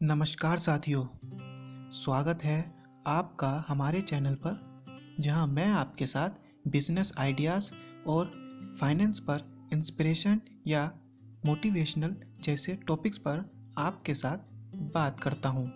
[0.00, 1.04] नमस्कार साथियों
[1.92, 2.58] स्वागत है
[3.06, 4.58] आपका हमारे चैनल पर,
[5.20, 6.30] जहाँ मैं आपके साथ
[6.68, 7.70] बिज़नेस आइडियाज़
[8.06, 8.32] और
[8.80, 10.84] फाइनेंस पर इंस्पिरेशन या
[11.46, 13.44] मोटिवेशनल जैसे टॉपिक्स पर
[13.78, 14.38] आपके साथ
[14.94, 15.66] बात करता हूँ।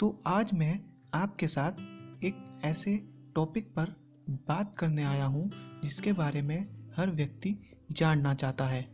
[0.00, 0.78] तो आज मैं
[1.14, 2.96] आपके साथ एक ऐसे
[3.34, 3.94] टॉपिक पर
[4.48, 5.50] बात करने आया हूँ,
[5.82, 6.58] जिसके बारे में
[6.96, 7.58] हर व्यक्ति
[7.92, 8.88] जानना चाहता है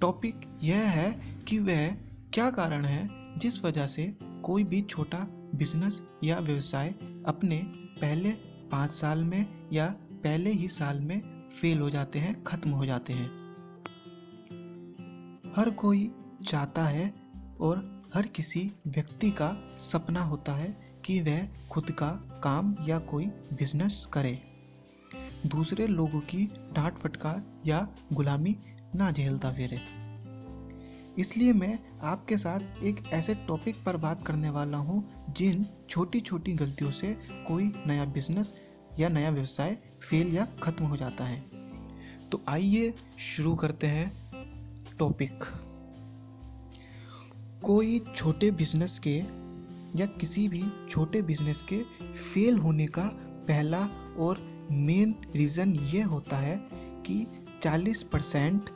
[0.00, 1.12] टॉपिक यह है
[1.48, 3.08] कि वह क्या कारण है
[3.38, 5.18] जिस वजह से कोई भी छोटा
[5.54, 6.90] बिज़नेस या व्यवसाय
[7.26, 8.30] अपने पहले
[8.70, 13.12] पाँच साल में या पहले ही साल में फेल हो जाते हैं, खत्म हो जाते
[13.12, 13.26] हैं?
[15.56, 16.12] हर कोई
[16.48, 17.14] चाहता है
[17.60, 22.10] और हर किसी व्यक्ति का सपना होता है कि वह खुद का
[22.44, 24.38] काम या कोई बिज़नेस करे।
[25.46, 28.56] दूसरे लोगों की डांट फटकार या गुलामी
[28.94, 30.02] ना झेलता फिरे।
[31.18, 36.52] इसलिए मैं आपके साथ एक ऐसे टॉपिक पर बात करने वाला हूँ, जिन छोटी छोटी
[36.52, 37.12] गलतियों से
[37.48, 38.52] कोई नया बिज़नेस
[38.98, 39.76] या नया व्यवसाय
[40.10, 41.42] फेल या ख़त्म हो जाता है।
[42.30, 44.12] तो आइए शुरू करते हैं
[44.98, 45.44] टॉपिक
[47.64, 49.16] कोई छोटे बिज़नेस के
[49.98, 51.82] या किसी भी छोटे बिज़नेस के
[52.34, 53.02] फेल होने का
[53.48, 53.86] पहला
[54.18, 56.56] और मेन रीज़न ये होता है
[57.06, 57.26] कि
[57.62, 58.70] 40 परसेंट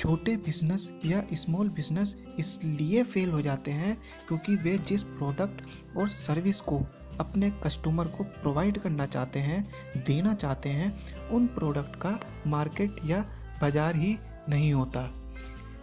[0.00, 3.96] छोटे बिज़नेस या स्मॉल बिज़नेस इसलिए फेल हो जाते हैं
[4.28, 6.78] क्योंकि वे जिस प्रोडक्ट और सर्विस को
[7.20, 9.62] अपने कस्टमर को प्रोवाइड करना चाहते हैं,
[10.06, 10.92] देना चाहते हैं,
[11.30, 13.20] उन प्रोडक्ट का मार्केट या
[13.60, 14.16] बाज़ार ही
[14.48, 15.02] नहीं होता।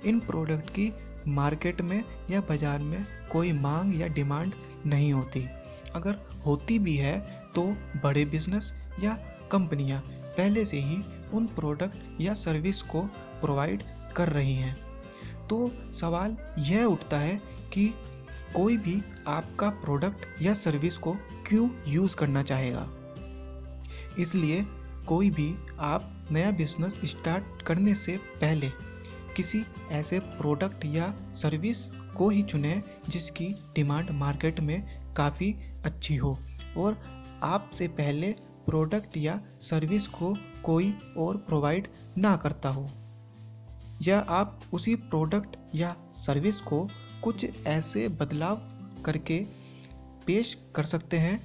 [0.06, 0.92] इन प्रोडक्ट की
[1.28, 4.54] मार्केट में या बाज़ार में कोई मांग या डिमांड
[4.86, 5.46] नहीं होती।
[5.96, 7.20] अगर होती भी है
[7.56, 7.68] तो
[8.04, 8.72] बड़े बिज़नेस
[9.04, 9.14] या
[9.52, 10.98] कंपनियाँ पहले से ही
[11.34, 13.02] उन प्रोडक्ट या सर्विस को
[13.42, 13.84] प्रोवाइड
[14.18, 14.76] कर रही हैं।
[15.48, 17.36] तो सवाल यह उठता है
[17.74, 17.94] कि
[18.56, 21.14] कोई भी आपका प्रोडक्ट या सर्विस को
[21.48, 22.88] क्यों यूज़ करना चाहेगा?
[24.20, 24.66] इसलिए
[25.08, 28.72] कोई भी आप नया बिज़नेस स्टार्ट करने से पहले
[29.36, 31.84] किसी ऐसे प्रोडक्ट या सर्विस
[32.18, 34.84] को ही चुने जिसकी डिमांड मार्केट में
[35.14, 36.38] काफ़ी अच्छी हो
[36.78, 36.98] और
[37.44, 38.32] आपसे पहले
[38.66, 40.34] प्रोडक्ट या सर्विस को
[40.64, 42.88] कोई और प्रोवाइड ना करता हो।
[44.02, 46.88] या आप उसी प्रोडक्ट या सर्विस को
[47.24, 48.62] कुछ ऐसे बदलाव
[49.06, 49.46] करके
[50.28, 51.42] पेश कर सकते हैं,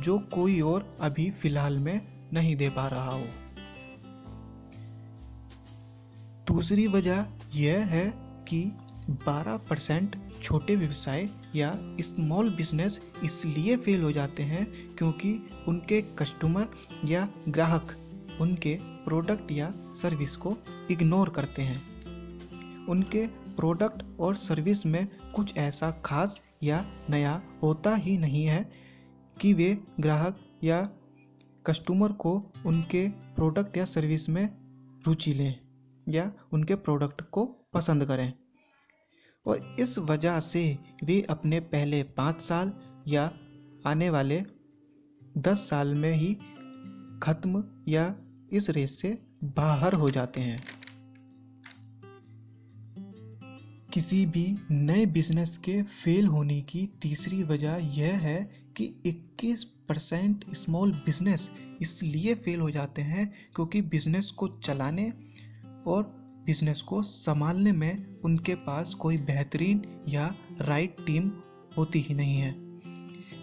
[0.00, 2.00] जो कोई और अभी फ़िलहाल में
[2.32, 3.26] नहीं दे पा रहा हो।
[6.46, 8.14] दूसरी वजह यह है
[8.48, 8.72] कि
[9.26, 14.66] 12 परसेंट छोटे व्यवसाय या स्मॉल बिज़नेस इसलिए फेल हो जाते हैं,
[14.96, 16.68] क्योंकि उनके कस्टमर
[17.04, 17.96] या ग्राहक
[18.40, 20.56] उनके प्रोडक्ट या सर्विस को
[20.90, 28.18] इग्नोर करते हैं। उनके प्रोडक्ट और सर्विस में कुछ ऐसा खास या नया होता ही
[28.18, 28.72] नहीं है
[29.40, 30.88] कि वे ग्राहक या
[31.66, 34.48] कस्टमर को उनके प्रोडक्ट या सर्विस में
[35.06, 35.60] रुचि लें
[36.08, 38.32] या उनके प्रोडक्ट को पसंद करें।
[39.46, 42.72] और इस वजह से वे अपने पहले पाँच साल
[43.08, 43.30] या
[43.86, 44.42] आने वाले
[45.38, 46.34] दस साल में ही
[47.22, 48.16] ख़त्म या
[48.56, 50.64] इस रेस से बाहर हो जाते हैं।
[53.94, 60.54] किसी भी नए बिज़नेस के फेल होने की तीसरी वजह यह है कि 21 परसेंट
[60.54, 61.50] स्मॉल बिज़नेस
[61.82, 65.12] इसलिए फेल हो जाते हैं क्योंकि बिज़नेस को चलाने
[65.86, 66.02] और
[66.46, 71.32] बिज़नेस को संभालने में उनके पास कोई बेहतरीन या राइट टीम
[71.76, 72.66] होती ही नहीं है।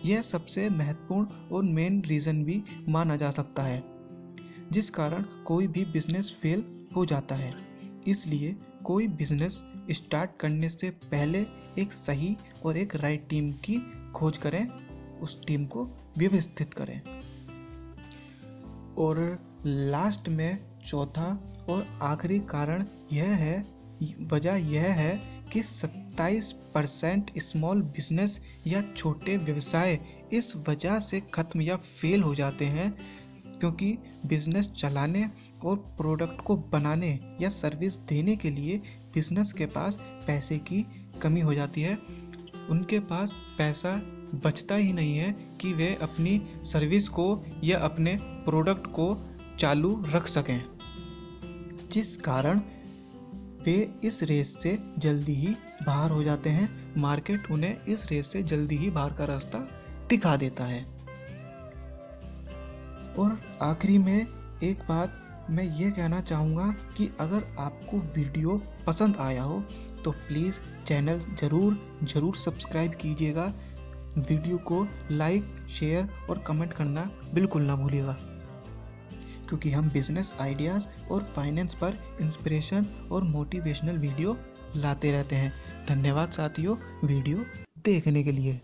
[0.05, 3.92] यह सबसे महत्वपूर्ण और मेन रीज़न भी माना जा सकता है।
[4.71, 7.51] जिस कारण कोई भी बिज़नेस फेल हो जाता है।
[8.07, 11.45] इसलिए कोई बिज़नेस स्टार्ट करने से पहले
[11.77, 13.77] एक सही और एक राइट टीम की
[14.11, 14.67] खोज करें,
[15.19, 17.01] उस टीम को व्यवस्थित करें।
[18.95, 20.57] और लास्ट में
[20.87, 23.63] चौथा और आखिरी कारण यह है,
[24.21, 29.99] वजह यह है कि 27 परसेंट स्मॉल बिज़नेस या छोटे व्यवसाय
[30.33, 32.97] इस वजह से ख़त्म या फेल हो जाते हैं
[33.59, 35.29] क्योंकि बिज़नेस चलाने
[35.63, 38.77] और प्रोडक्ट को बनाने या सर्विस देने के लिए
[39.13, 39.97] बिज़नेस के पास
[40.27, 40.85] पैसे की
[41.21, 41.97] कमी हो जाती है।
[42.69, 44.01] उनके पास पैसा
[44.45, 49.21] बचता ही नहीं है कि वे अपनी सर्विस को या अपने प्रोडक्ट को
[49.59, 50.65] चालू रख सकें।
[51.91, 52.61] जिस कारण
[53.65, 55.55] वे इस रेस से जल्दी ही
[55.85, 59.59] बाहर हो जाते हैं मार्केट उन्हें इस रेस से जल्दी ही बाहर का रास्ता
[60.09, 60.92] दिखा देता है।
[63.19, 64.27] और आखिरी में
[64.63, 65.19] एक बात
[65.49, 69.61] मैं ये कहना चाहूँगा कि अगर आपको वीडियो पसंद आया हो
[70.03, 70.55] तो प्लीज़
[70.87, 73.45] चैनल ज़रूर ज़रूर सब्सक्राइब कीजिएगा।
[74.17, 78.17] वीडियो को लाइक, शेयर और कमेंट करना बिल्कुल ना भूलिएगा।
[79.49, 84.37] क्योंकि हम बिज़नेस आइडियाज़ और फाइनेंस पर इंस्पिरेशन और मोटिवेशनल वीडियो
[84.75, 85.53] लाते रहते हैं।
[85.87, 87.45] धन्यवाद साथियों, वीडियो
[87.85, 88.59] देखने के लिए।